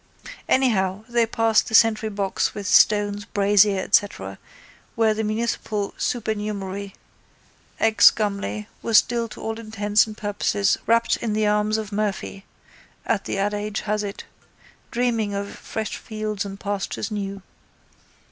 Anyhow 0.49 1.03
they 1.07 1.27
passed 1.27 1.67
the 1.67 1.75
sentrybox 1.75 2.55
with 2.55 2.65
stones, 2.65 3.23
brazier 3.25 3.81
etc. 3.81 4.39
where 4.95 5.13
the 5.13 5.23
municipal 5.23 5.93
supernumerary, 5.95 6.95
ex 7.79 8.09
Gumley, 8.09 8.67
was 8.81 8.97
still 8.97 9.27
to 9.27 9.39
all 9.39 9.59
intents 9.59 10.07
and 10.07 10.17
purposes 10.17 10.79
wrapped 10.87 11.17
in 11.17 11.33
the 11.33 11.45
arms 11.45 11.77
of 11.77 11.91
Murphy, 11.91 12.45
as 13.05 13.21
the 13.25 13.37
adage 13.37 13.81
has 13.81 14.03
it, 14.03 14.23
dreaming 14.89 15.35
of 15.35 15.55
fresh 15.55 15.95
fields 15.97 16.45
and 16.45 16.59
pastures 16.59 17.11
new. 17.11 17.43